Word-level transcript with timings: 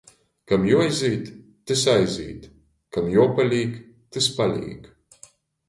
Kam 0.51 0.61
juoaizīt, 0.69 1.29
tys 1.71 1.83
aizīt, 1.93 2.49
kam 2.97 3.13
juopalīk, 3.19 3.79
tys 4.17 4.33
palīk. 4.41 4.93